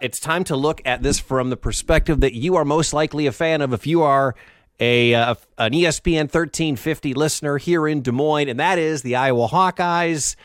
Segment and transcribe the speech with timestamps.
[0.00, 3.32] it's time to look at this from the perspective that you are most likely a
[3.32, 4.34] fan of if you are
[4.80, 9.48] a uh, an ESPN 1350 listener here in Des Moines, and that is the Iowa
[9.48, 10.36] Hawkeyes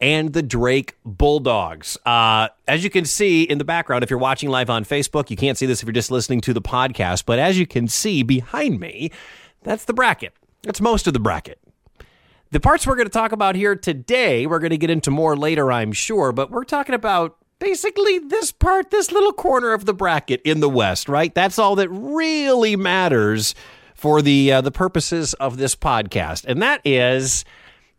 [0.00, 1.98] and the Drake Bulldogs.
[2.06, 5.36] Uh, as you can see in the background, if you're watching live on Facebook, you
[5.36, 8.22] can't see this if you're just listening to the podcast, but as you can see
[8.22, 9.10] behind me,
[9.62, 10.32] that's the bracket.
[10.62, 11.58] That's most of the bracket.
[12.50, 15.36] The parts we're going to talk about here today, we're going to get into more
[15.36, 19.94] later, I'm sure, but we're talking about basically this part, this little corner of the
[19.94, 21.32] bracket in the West, right?
[21.32, 23.54] That's all that really matters
[23.94, 27.44] for the uh, the purposes of this podcast, and that is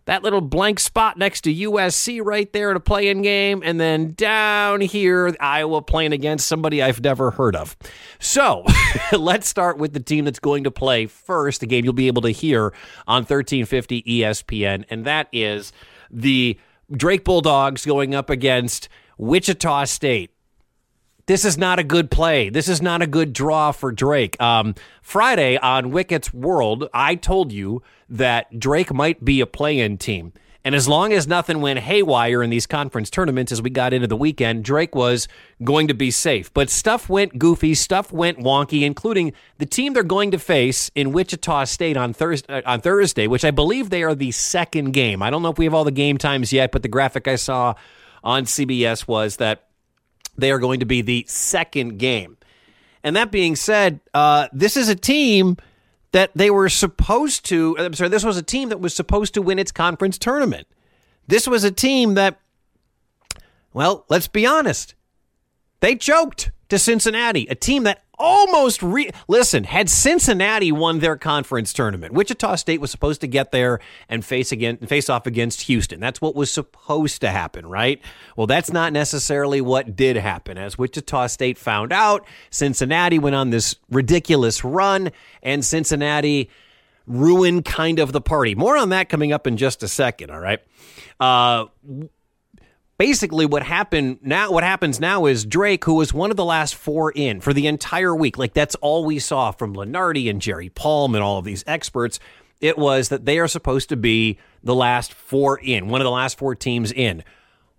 [0.03, 4.11] that little blank spot next to USC right there in a playing game, and then
[4.15, 7.77] down here, Iowa playing against somebody I've never heard of.
[8.19, 8.65] So
[9.13, 12.23] let's start with the team that's going to play first, a game you'll be able
[12.23, 12.73] to hear
[13.07, 15.71] on 1350 ESPN, and that is
[16.11, 16.59] the
[16.91, 20.31] Drake Bulldogs going up against Wichita State.
[21.25, 22.49] This is not a good play.
[22.49, 24.39] This is not a good draw for Drake.
[24.41, 29.97] Um, Friday on Wicket's World, I told you that Drake might be a play in
[29.97, 30.33] team.
[30.65, 34.07] And as long as nothing went haywire in these conference tournaments as we got into
[34.07, 35.27] the weekend, Drake was
[35.61, 36.53] going to be safe.
[36.53, 41.11] But stuff went goofy, stuff went wonky, including the team they're going to face in
[41.11, 45.21] Wichita State on Thursday, on Thursday, which I believe they are the second game.
[45.21, 47.35] I don't know if we have all the game times yet, but the graphic I
[47.35, 47.75] saw
[48.23, 49.67] on CBS was that
[50.37, 52.37] they are going to be the second game.
[53.03, 55.57] And that being said, uh, this is a team
[56.13, 57.75] that they were supposed to.
[57.77, 60.67] I'm sorry, this was a team that was supposed to win its conference tournament.
[61.27, 62.39] This was a team that,
[63.73, 64.95] well, let's be honest,
[65.81, 71.73] they choked to Cincinnati, a team that almost re- listen had Cincinnati won their conference
[71.73, 72.13] tournament.
[72.13, 75.99] Wichita State was supposed to get there and face again face off against Houston.
[75.99, 78.01] That's what was supposed to happen, right?
[78.35, 80.57] Well, that's not necessarily what did happen.
[80.57, 86.49] As Wichita State found out, Cincinnati went on this ridiculous run, and Cincinnati
[87.05, 88.55] ruined kind of the party.
[88.55, 90.29] More on that coming up in just a second.
[90.29, 90.59] All right.
[91.19, 91.65] Uh,
[92.97, 96.75] basically what happened now what happens now is Drake who was one of the last
[96.75, 100.69] four in for the entire week like that's all we saw from Lunardi and Jerry
[100.69, 102.19] Palm and all of these experts
[102.61, 106.11] it was that they are supposed to be the last four in one of the
[106.11, 107.23] last four teams in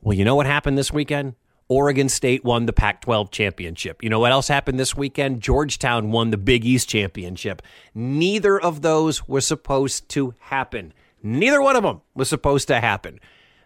[0.03, 1.35] well you know what happened this weekend
[1.69, 4.03] Oregon State won the Pac 12 championship.
[4.05, 5.41] You know what else happened this weekend?
[5.41, 7.63] Georgetown won the Big East championship.
[7.95, 10.93] Neither of those was supposed to happen.
[11.23, 13.19] Neither one of them was supposed to happen.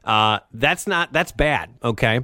[0.08, 1.74] Uh, that's not that's bad.
[1.84, 2.20] Okay.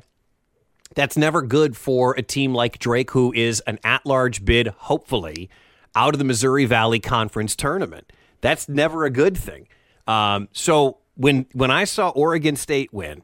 [0.94, 5.50] That's never good for a team like Drake, who is an at large bid, hopefully,
[5.94, 8.12] out of the Missouri Valley Conference tournament.
[8.40, 9.68] That's never a good thing.
[10.06, 13.22] Um, so when when I saw Oregon State win,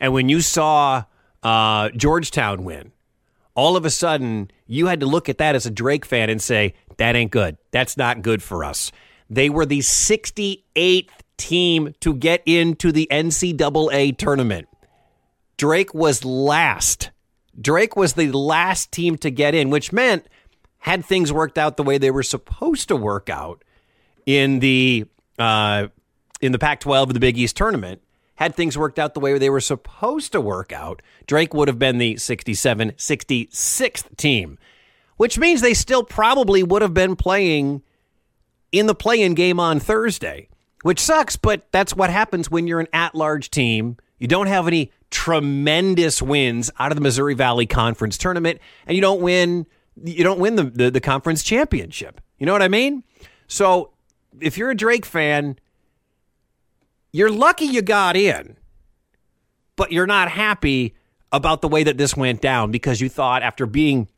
[0.00, 1.04] and when you saw
[1.42, 2.92] uh, Georgetown win,
[3.54, 6.42] all of a sudden you had to look at that as a Drake fan and
[6.42, 7.56] say, that ain't good.
[7.70, 8.90] That's not good for us.
[9.30, 14.68] They were the 68th team to get into the NCAA tournament.
[15.56, 17.10] Drake was last.
[17.58, 20.26] Drake was the last team to get in, which meant
[20.78, 23.64] had things worked out the way they were supposed to work out
[24.26, 25.06] in the
[25.38, 25.88] uh,
[26.40, 28.02] in the Pac-12 of the Big East tournament,
[28.36, 31.78] had things worked out the way they were supposed to work out, Drake would have
[31.78, 34.58] been the 67 66th team,
[35.16, 37.82] which means they still probably would have been playing
[38.70, 40.48] in the play-in game on Thursday
[40.82, 43.96] which sucks, but that's what happens when you're an at large team.
[44.18, 49.00] You don't have any tremendous wins out of the Missouri Valley Conference tournament, and you
[49.00, 49.66] don't win.
[50.02, 52.20] You don't win the, the, the conference championship.
[52.38, 53.02] You know what I mean?
[53.48, 53.90] So
[54.40, 55.58] if you're a Drake fan,
[57.12, 58.56] you're lucky you got in,
[59.74, 60.94] but you're not happy
[61.32, 64.08] about the way that this went down because you thought after being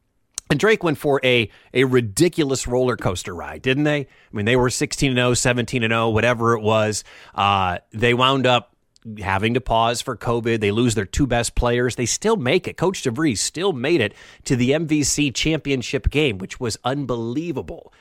[0.50, 4.00] and Drake went for a a ridiculous roller coaster ride, didn't they?
[4.00, 7.04] I mean, they were 16 0, 17 0, whatever it was.
[7.34, 8.74] Uh, they wound up
[9.20, 10.60] having to pause for COVID.
[10.60, 11.96] They lose their two best players.
[11.96, 12.76] They still make it.
[12.76, 14.12] Coach DeVries still made it
[14.44, 17.92] to the MVC championship game, which was unbelievable.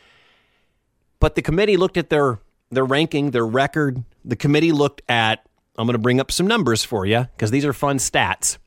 [1.20, 2.40] But the committee looked at their
[2.72, 4.04] their ranking, their record.
[4.26, 5.46] The committee looked at.
[5.78, 8.58] I'm going to bring up some numbers for you because these are fun stats.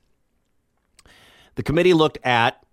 [1.57, 2.65] The committee looked at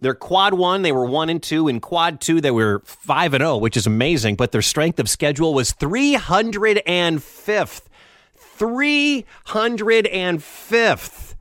[0.00, 1.66] their quad one, they were one and two.
[1.68, 4.36] In quad two, they were five and oh, which is amazing.
[4.36, 7.88] But their strength of schedule was three hundred and fifth.
[8.34, 11.34] Three hundred and fifth.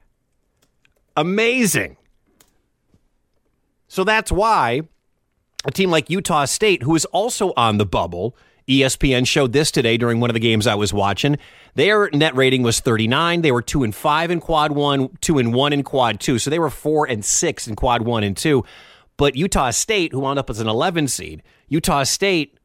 [1.16, 1.98] Amazing.
[3.88, 4.82] So that's why
[5.66, 8.36] a team like Utah State, who is also on the bubble,
[8.68, 11.38] ESPN showed this today during one of the games I was watching.
[11.76, 13.42] Their net rating was 39.
[13.42, 16.38] They were 2 and 5 in quad 1, 2 and 1 in quad 2.
[16.38, 18.64] So they were 4 and 6 in quad 1 and 2.
[19.16, 22.58] But Utah State, who wound up as an 11 seed, Utah State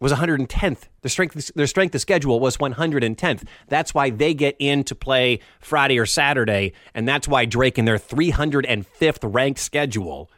[0.00, 0.88] was 110th.
[1.02, 3.44] Their strength, their strength of schedule was 110th.
[3.68, 7.84] That's why they get in to play Friday or Saturday, and that's why Drake in
[7.84, 10.28] their 305th ranked schedule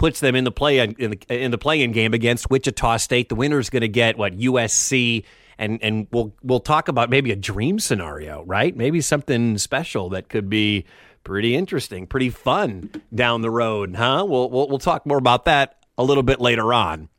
[0.00, 3.28] puts them in the play in the, in the play-in game against Wichita State.
[3.28, 5.24] The winner is going to get what USC,
[5.58, 8.74] and and we'll we'll talk about maybe a dream scenario, right?
[8.74, 10.86] Maybe something special that could be
[11.22, 14.24] pretty interesting, pretty fun down the road, huh?
[14.26, 17.10] We'll we'll, we'll talk more about that a little bit later on.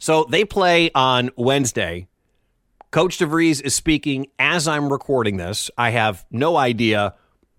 [0.00, 2.08] So they play on Wednesday.
[2.90, 5.70] Coach DeVries is speaking as I'm recording this.
[5.78, 7.14] I have no idea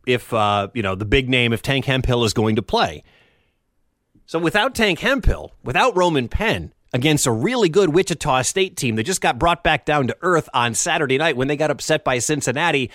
[0.06, 3.06] if uh, you know the big name if Tank Hemphill is going to play.
[4.28, 9.04] So without Tank Hemphill, without Roman Penn against a really good Wichita State team that
[9.04, 12.20] just got brought back down to earth on Saturday night when they got upset by
[12.20, 12.92] Cincinnati,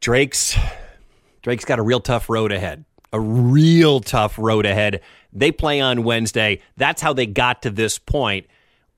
[0.00, 0.58] Drake's
[1.42, 2.84] Drake's got a real tough road ahead.
[3.12, 5.00] A real tough road ahead.
[5.32, 6.60] They play on Wednesday.
[6.76, 8.48] That's how they got to this point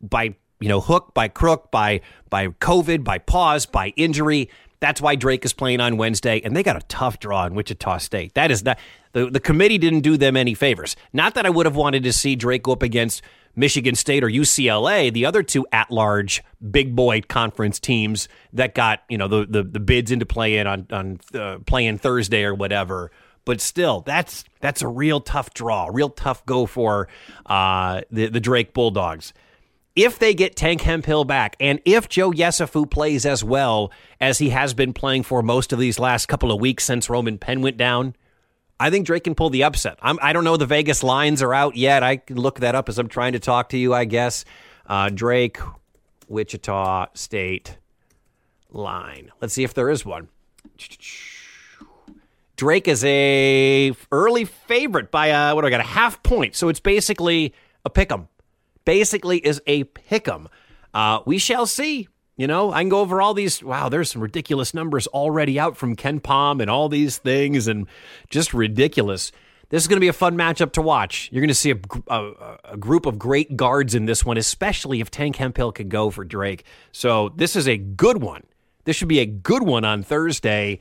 [0.00, 2.00] by you know hook, by crook, by
[2.30, 4.48] by COVID, by pause, by injury.
[4.80, 7.98] That's why Drake is playing on Wednesday, and they got a tough draw in Wichita
[7.98, 8.34] State.
[8.34, 8.78] That is not
[9.12, 10.96] the the committee didn't do them any favors.
[11.12, 13.22] Not that I would have wanted to see Drake go up against
[13.56, 19.02] Michigan State or UCLA, the other two at large big boy conference teams that got
[19.08, 22.54] you know the the, the bids into play in on on uh, playing Thursday or
[22.54, 23.10] whatever
[23.48, 27.08] but still, that's that's a real tough draw, real tough go for
[27.46, 29.32] uh, the the Drake Bulldogs.
[29.98, 33.90] If they get Tank Hemphill back, and if Joe Yesufu plays as well
[34.20, 37.36] as he has been playing for most of these last couple of weeks since Roman
[37.36, 38.14] Penn went down,
[38.78, 39.98] I think Drake can pull the upset.
[40.00, 42.04] I'm, I do not know the Vegas lines are out yet.
[42.04, 43.92] I can look that up as I'm trying to talk to you.
[43.92, 44.44] I guess
[44.86, 45.58] uh, Drake,
[46.28, 47.78] Wichita State
[48.70, 49.32] line.
[49.40, 50.28] Let's see if there is one.
[52.54, 55.80] Drake is a early favorite by a, what do I got?
[55.80, 56.54] A half point.
[56.54, 57.52] So it's basically
[57.84, 58.28] a pick 'em.
[58.88, 60.48] Basically is a pick 'em.
[60.94, 62.08] Uh, we shall see.
[62.38, 63.62] You know, I can go over all these.
[63.62, 67.86] Wow, there's some ridiculous numbers already out from KenPom and all these things, and
[68.30, 69.30] just ridiculous.
[69.68, 71.28] This is going to be a fun matchup to watch.
[71.30, 75.02] You're going to see a, a, a, group of great guards in this one, especially
[75.02, 76.64] if Tank Hemphill can go for Drake.
[76.90, 78.44] So this is a good one.
[78.84, 80.80] This should be a good one on Thursday.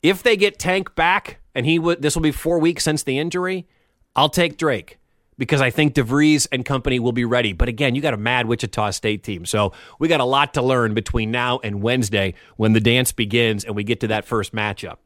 [0.00, 3.18] If they get Tank back, and he would, this will be four weeks since the
[3.18, 3.66] injury,
[4.14, 4.99] I'll take Drake
[5.40, 7.54] because I think DeVries and company will be ready.
[7.54, 9.46] But again, you got a mad Wichita State team.
[9.46, 13.64] So we got a lot to learn between now and Wednesday when the dance begins
[13.64, 14.98] and we get to that first matchup.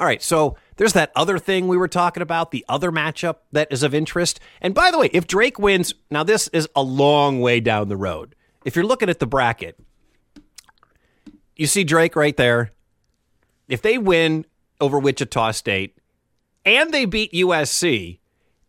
[0.00, 3.68] All right, so there's that other thing we were talking about, the other matchup that
[3.70, 4.40] is of interest.
[4.60, 7.96] And by the way, if Drake wins, now this is a long way down the
[7.96, 8.34] road.
[8.64, 9.78] If you're looking at the bracket,
[11.54, 12.72] you see Drake right there
[13.68, 14.46] if they win
[14.80, 15.96] over Wichita State
[16.64, 18.18] and they beat USC,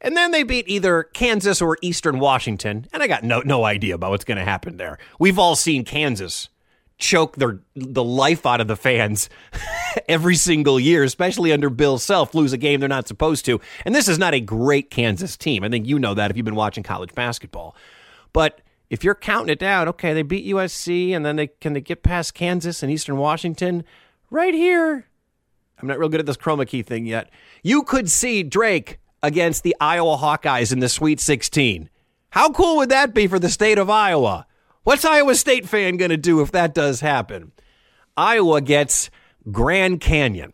[0.03, 3.95] and then they beat either Kansas or Eastern Washington, and I got no no idea
[3.95, 4.97] about what's going to happen there.
[5.19, 6.49] We've all seen Kansas
[6.97, 9.29] choke their the life out of the fans
[10.07, 13.59] every single year, especially under Bill Self, lose a game they're not supposed to.
[13.85, 15.63] And this is not a great Kansas team.
[15.63, 17.75] I think you know that if you've been watching college basketball.
[18.31, 21.81] But if you're counting it down, okay, they beat USC and then they can they
[21.81, 23.83] get past Kansas and Eastern Washington
[24.29, 25.07] right here.
[25.81, 27.29] I'm not real good at this chroma key thing yet.
[27.61, 31.89] You could see Drake against the Iowa Hawkeyes in the Sweet 16.
[32.31, 34.45] How cool would that be for the state of Iowa?
[34.83, 37.53] What's Iowa State fan going to do if that does happen?
[38.17, 39.09] Iowa gets
[39.51, 40.53] Grand Canyon.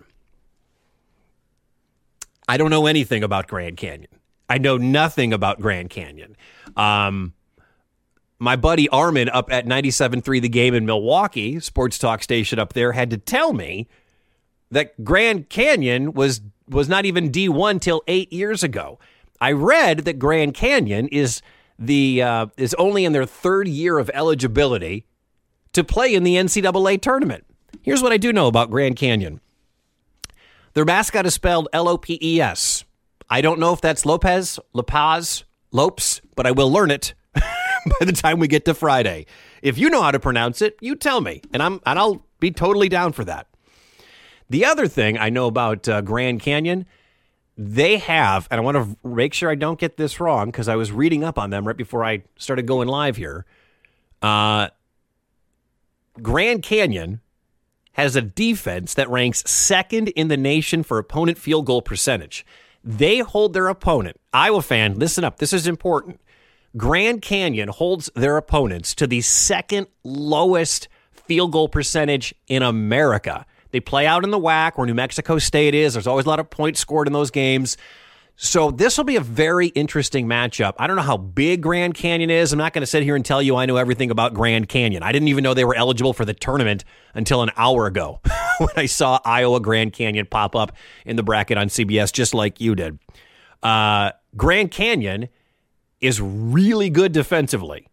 [2.48, 4.10] I don't know anything about Grand Canyon.
[4.50, 6.36] I know nothing about Grand Canyon.
[6.76, 7.34] Um,
[8.40, 12.94] my buddy Armin up at 97.3 The Game in Milwaukee, sports talk station up there,
[12.94, 13.88] had to tell me
[14.72, 19.00] that Grand Canyon was was not even D1 till eight years ago.
[19.42, 21.42] I read that Grand Canyon is
[21.78, 25.06] the uh, is only in their third year of eligibility
[25.74, 27.46] to play in the NCAA tournament.
[27.82, 29.40] Here's what I do know about Grand Canyon.
[30.74, 32.84] Their mascot is spelled L O P E S.
[33.30, 38.12] I don't know if that's Lopez, Lopez, Lopes, but I will learn it by the
[38.12, 39.26] time we get to Friday.
[39.62, 42.52] If you know how to pronounce it, you tell me, and I'm and I'll be
[42.52, 43.48] totally down for that.
[44.50, 46.86] The other thing I know about uh, Grand Canyon,
[47.58, 50.76] they have, and I want to make sure I don't get this wrong because I
[50.76, 53.46] was reading up on them right before I started going live here.
[54.22, 54.70] Uh,
[56.22, 57.22] Grand Canyon
[57.94, 62.46] has a defense that ranks second in the nation for opponent field goal percentage.
[62.84, 66.20] They hold their opponent, Iowa fan, listen up, this is important
[66.78, 73.46] Grand Canyon holds their opponents to the second lowest field goal percentage in America.
[73.72, 75.94] They play out in the WAC where New Mexico State is.
[75.94, 77.78] There's always a lot of points scored in those games.
[78.42, 80.74] So this will be a very interesting matchup.
[80.80, 82.54] I don't know how big Grand Canyon is.
[82.54, 85.04] I'm not going to sit here and tell you I know everything about Grand Canyon.
[85.04, 88.22] I didn't even know they were eligible for the tournament until an hour ago
[88.60, 90.72] when I saw Iowa Grand Canyon pop up
[91.06, 92.98] in the bracket on CBS, just like you did.
[93.62, 95.28] Uh, Grand Canyon
[96.00, 97.90] is really good defensively.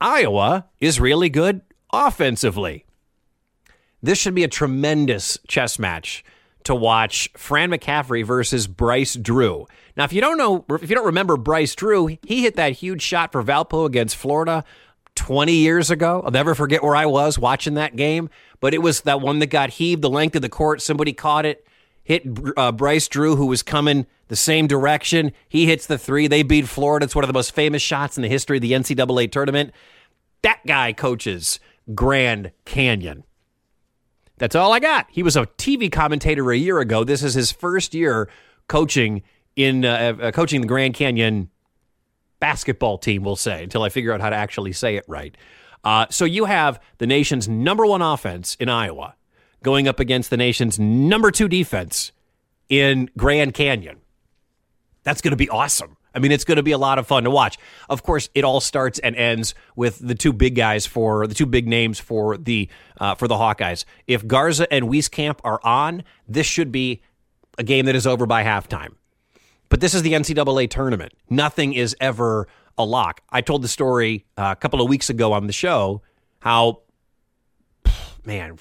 [0.00, 1.60] Iowa is really good
[1.92, 2.84] offensively.
[4.02, 6.24] This should be a tremendous chess match
[6.64, 9.66] to watch Fran McCaffery versus Bryce Drew.
[9.96, 13.02] Now, if you don't know, if you don't remember Bryce Drew, he hit that huge
[13.02, 14.64] shot for Valpo against Florida
[15.14, 16.22] 20 years ago.
[16.24, 18.30] I'll never forget where I was watching that game,
[18.60, 20.82] but it was that one that got heaved the length of the court.
[20.82, 21.66] Somebody caught it,
[22.02, 22.26] hit
[22.56, 25.32] uh, Bryce Drew, who was coming the same direction.
[25.48, 26.26] He hits the three.
[26.28, 27.04] They beat Florida.
[27.04, 29.72] It's one of the most famous shots in the history of the NCAA tournament.
[30.42, 31.58] That guy coaches
[31.94, 33.24] Grand Canyon.
[34.40, 35.06] That's all I got.
[35.10, 37.04] He was a TV commentator a year ago.
[37.04, 38.26] This is his first year
[38.68, 39.22] coaching
[39.54, 41.50] in uh, uh, coaching the Grand Canyon
[42.40, 43.22] basketball team.
[43.22, 45.36] We'll say until I figure out how to actually say it right.
[45.84, 49.14] Uh, so you have the nation's number one offense in Iowa
[49.62, 52.10] going up against the nation's number two defense
[52.70, 53.98] in Grand Canyon.
[55.02, 55.98] That's going to be awesome.
[56.14, 57.58] I mean, it's going to be a lot of fun to watch.
[57.88, 61.46] Of course, it all starts and ends with the two big guys for the two
[61.46, 63.84] big names for the uh, for the Hawkeyes.
[64.06, 67.02] If Garza and Wieskamp are on, this should be
[67.58, 68.94] a game that is over by halftime.
[69.68, 71.12] But this is the NCAA tournament.
[71.28, 73.20] Nothing is ever a lock.
[73.30, 76.02] I told the story uh, a couple of weeks ago on the show
[76.40, 76.80] how,
[78.24, 78.58] man,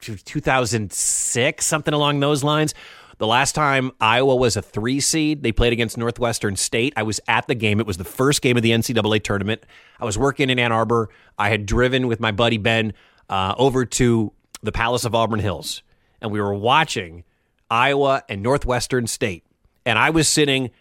[0.00, 2.74] 2006, something along those lines
[3.22, 6.92] the last time Iowa was a three seed, they played against Northwestern State.
[6.96, 7.78] I was at the game.
[7.78, 9.62] It was the first game of the NCAA tournament.
[10.00, 11.08] I was working in Ann Arbor.
[11.38, 12.94] I had driven with my buddy Ben
[13.28, 14.32] uh, over to
[14.64, 15.84] the Palace of Auburn Hills,
[16.20, 17.22] and we were watching
[17.70, 19.44] Iowa and Northwestern State.
[19.86, 20.72] And I was sitting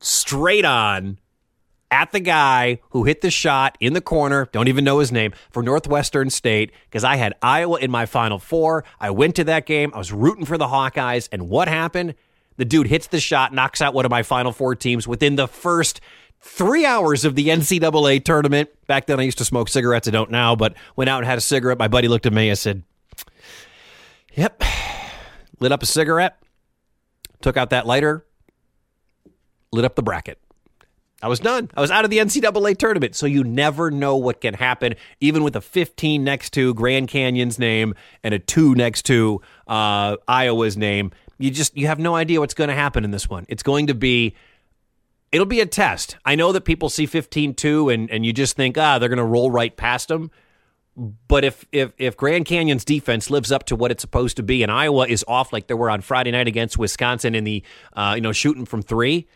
[0.00, 1.18] straight on
[1.90, 5.32] at the guy who hit the shot in the corner, don't even know his name,
[5.50, 8.84] for Northwestern State, because I had Iowa in my Final Four.
[9.00, 9.90] I went to that game.
[9.94, 11.28] I was rooting for the Hawkeyes.
[11.32, 12.14] And what happened?
[12.56, 15.48] The dude hits the shot, knocks out one of my Final Four teams within the
[15.48, 16.00] first
[16.40, 18.70] three hours of the NCAA tournament.
[18.86, 20.08] Back then, I used to smoke cigarettes.
[20.08, 21.78] I don't now, but went out and had a cigarette.
[21.78, 22.50] My buddy looked at me.
[22.50, 22.82] I said,
[24.34, 24.62] Yep.
[25.60, 26.40] Lit up a cigarette,
[27.42, 28.24] took out that lighter,
[29.72, 30.38] lit up the bracket.
[31.22, 31.70] I was done.
[31.76, 33.14] I was out of the NCAA tournament.
[33.14, 37.58] So you never know what can happen, even with a 15 next to Grand Canyon's
[37.58, 41.12] name and a two next to uh, Iowa's name.
[41.38, 43.46] You just you have no idea what's going to happen in this one.
[43.48, 44.34] It's going to be
[45.32, 46.16] it'll be a test.
[46.24, 49.24] I know that people see 15-2 and and you just think ah they're going to
[49.24, 50.30] roll right past them.
[50.96, 54.62] But if if if Grand Canyon's defense lives up to what it's supposed to be,
[54.62, 57.62] and Iowa is off like they were on Friday night against Wisconsin in the
[57.94, 59.26] uh, you know shooting from three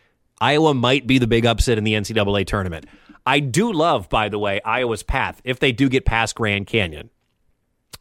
[0.41, 2.85] Iowa might be the big upset in the NCAA tournament.
[3.25, 7.09] I do love, by the way, Iowa's path if they do get past Grand Canyon,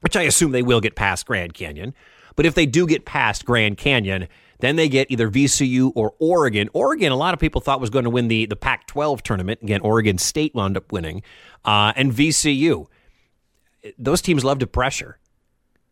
[0.01, 1.95] which I assume they will get past Grand Canyon.
[2.37, 6.69] But if they do get past Grand Canyon, then they get either VCU or Oregon.
[6.73, 9.61] Oregon, a lot of people thought was going to win the, the Pac 12 tournament.
[9.63, 11.23] Again, Oregon State wound up winning.
[11.65, 12.87] Uh, and VCU.
[13.99, 15.19] Those teams love to pressure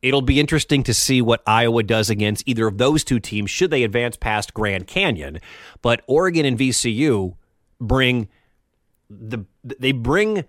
[0.02, 3.70] it'll be interesting to see what Iowa does against either of those two teams should
[3.70, 5.38] they advance past Grand Canyon.
[5.80, 7.36] But Oregon and VCU
[7.80, 8.28] bring
[9.08, 10.44] the they bring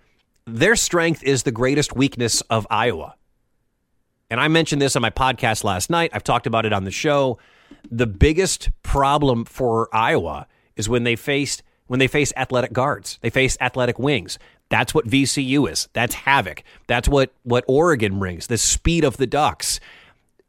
[0.46, 3.14] their strength is the greatest weakness of Iowa.
[4.30, 6.10] And I mentioned this on my podcast last night.
[6.12, 7.38] I've talked about it on the show.
[7.90, 10.46] The biggest problem for Iowa
[10.76, 13.18] is when they faced when they face athletic guards.
[13.20, 14.38] They face athletic wings.
[14.74, 15.88] That's what VCU is.
[15.92, 16.64] That's havoc.
[16.88, 18.48] That's what what Oregon brings.
[18.48, 19.78] The speed of the Ducks.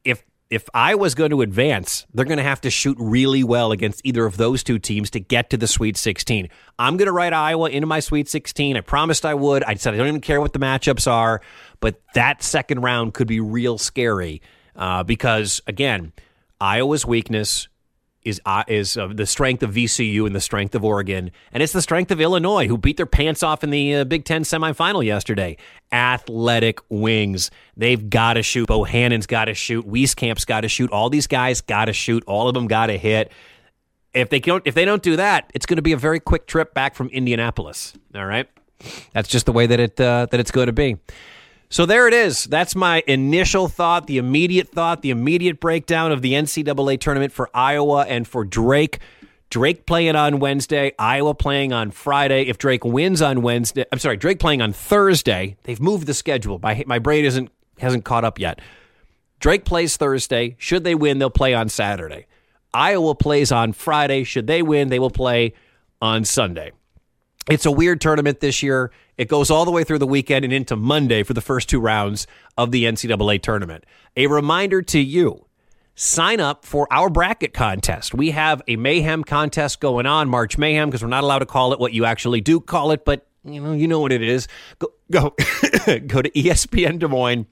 [0.04, 4.02] If if Iowa's going to advance, they're going to have to shoot really well against
[4.04, 6.50] either of those two teams to get to the Sweet 16.
[6.80, 8.76] I'm going to write Iowa into my Sweet 16.
[8.76, 9.64] I promised I would.
[9.64, 11.40] I said I don't even care what the matchups are,
[11.80, 14.42] but that second round could be real scary
[14.76, 16.14] uh, because again,
[16.60, 17.68] Iowa's weakness
[18.26, 21.72] is uh, is uh, the strength of VCU and the strength of Oregon, and it's
[21.72, 25.06] the strength of Illinois, who beat their pants off in the uh, Big Ten semifinal
[25.06, 25.56] yesterday.
[25.92, 28.68] Athletic wings, they've got to shoot.
[28.68, 29.88] Bohannon's got to shoot.
[29.88, 30.92] Wieskamp's got to shoot.
[30.92, 32.24] All these guys got to shoot.
[32.26, 33.32] All of them got to hit.
[34.14, 36.48] If they don't, if they don't do that, it's going to be a very quick
[36.48, 37.94] trip back from Indianapolis.
[38.16, 38.50] All right,
[39.14, 40.98] that's just the way that it uh, that it's going to be.
[41.70, 42.46] So there it is.
[42.46, 47.50] That's my initial thought, the immediate thought, the immediate breakdown of the NCAA tournament for
[47.54, 49.00] Iowa and for Drake.
[49.50, 52.44] Drake playing on Wednesday, Iowa playing on Friday.
[52.44, 55.56] If Drake wins on Wednesday, I'm sorry, Drake playing on Thursday.
[55.64, 56.60] They've moved the schedule.
[56.62, 58.60] My my brain isn't hasn't caught up yet.
[59.40, 60.56] Drake plays Thursday.
[60.58, 62.26] Should they win, they'll play on Saturday.
[62.74, 64.24] Iowa plays on Friday.
[64.24, 65.54] Should they win, they will play
[66.02, 66.72] on Sunday.
[67.50, 68.92] It's a weird tournament this year.
[69.18, 71.80] It goes all the way through the weekend and into Monday for the first two
[71.80, 72.26] rounds
[72.58, 73.86] of the NCAA tournament.
[74.18, 75.46] A reminder to you
[75.94, 78.14] sign up for our bracket contest.
[78.16, 81.72] We have a mayhem contest going on, March Mayhem, because we're not allowed to call
[81.72, 84.48] it what you actually do call it, but you know, you know what it is.
[84.80, 85.30] Go go
[86.08, 87.46] go to ESPN Des Moines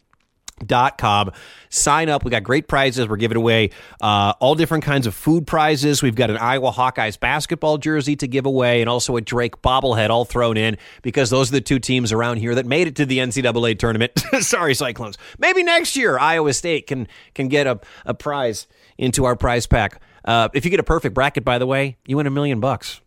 [0.66, 1.32] dot com.
[1.70, 2.24] Sign up.
[2.24, 3.08] We got great prizes.
[3.08, 6.02] We're giving away uh, all different kinds of food prizes.
[6.02, 10.10] We've got an iowa hawkeyes basketball jersey to give away and also a drake bobblehead
[10.10, 13.06] all thrown in because those are the two teams around here that made it to
[13.06, 14.12] the ncaa tournament.
[14.40, 15.18] Sorry cyclones.
[15.38, 18.68] Maybe next year iowa state can can get a, a prize
[18.98, 20.02] into our prize pack.
[20.26, 23.02] Uh, if you get a perfect bracket by the way you win a million bucks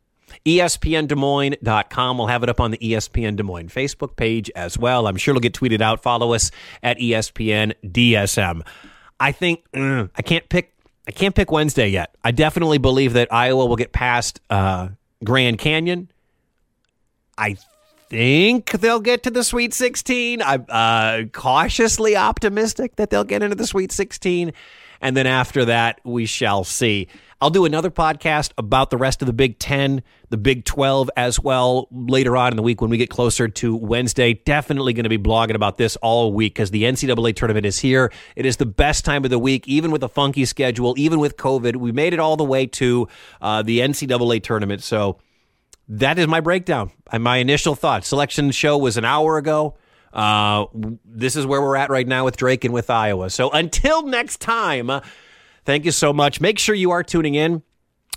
[0.45, 2.19] ESPNDesMoines.com.
[2.19, 5.07] We'll have it up on the ESPN Des Moines Facebook page as well.
[5.07, 6.02] I'm sure it'll get tweeted out.
[6.02, 6.50] Follow us
[6.83, 8.62] at ESPN DSM.
[9.19, 10.73] I think mm, I can't pick.
[11.09, 12.16] I can't pick Wednesday yet.
[12.25, 14.88] I definitely believe that Iowa will get past uh,
[15.23, 16.11] Grand Canyon.
[17.38, 17.57] I
[18.09, 20.43] think they'll get to the Sweet 16.
[20.43, 24.52] I'm uh, cautiously optimistic that they'll get into the Sweet 16.
[25.00, 27.09] And then after that, we shall see.
[27.38, 31.38] I'll do another podcast about the rest of the Big 10, the Big 12 as
[31.38, 34.33] well later on in the week when we get closer to Wednesday.
[34.33, 38.11] Definitely going to be blogging about this all week because the NCAA tournament is here.
[38.37, 41.37] It is the best time of the week, even with a funky schedule, even with
[41.37, 41.76] COVID.
[41.76, 43.07] We made it all the way to
[43.43, 44.83] uh, the NCAA tournament.
[44.83, 45.19] So
[45.88, 46.90] that is my breakdown.
[47.12, 48.09] and My initial thoughts.
[48.09, 49.76] Selection show was an hour ago.
[50.11, 50.64] Uh,
[51.05, 53.28] this is where we're at right now with Drake and with Iowa.
[53.28, 54.90] So until next time.
[55.66, 56.40] Thank you so much.
[56.40, 57.62] Make sure you are tuning in.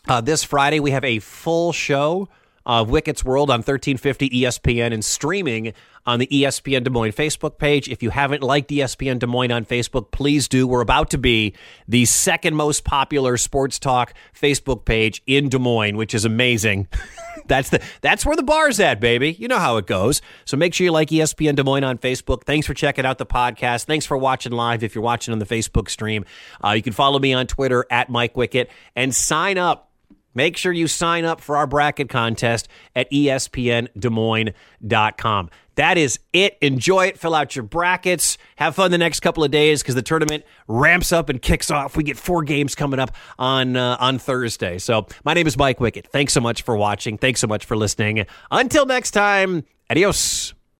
[0.07, 2.29] Uh, this Friday, we have a full show
[2.63, 5.73] of Wicket's World on 1350 ESPN and streaming
[6.05, 7.89] on the ESPN Des Moines Facebook page.
[7.89, 10.67] If you haven't liked ESPN Des Moines on Facebook, please do.
[10.67, 11.55] We're about to be
[11.87, 16.87] the second most popular sports talk Facebook page in Des Moines, which is amazing.
[17.49, 19.33] That's the that's where the bar's at, baby.
[19.33, 20.21] You know how it goes.
[20.45, 22.43] So make sure you like ESPN Des Moines on Facebook.
[22.45, 23.85] Thanks for checking out the podcast.
[23.85, 24.83] Thanks for watching live.
[24.83, 26.23] If you're watching on the Facebook stream,
[26.63, 29.88] uh, you can follow me on Twitter at Mike Wicket and sign up.
[30.33, 35.49] Make sure you sign up for our bracket contest at espndesmoines.com.
[35.75, 36.57] That is it.
[36.61, 37.17] Enjoy it.
[37.17, 38.37] Fill out your brackets.
[38.57, 41.95] Have fun the next couple of days because the tournament ramps up and kicks off.
[41.95, 44.77] We get four games coming up on uh, on Thursday.
[44.77, 46.07] So my name is Mike Wicket.
[46.07, 47.17] Thanks so much for watching.
[47.17, 48.25] Thanks so much for listening.
[48.51, 50.53] Until next time, adios.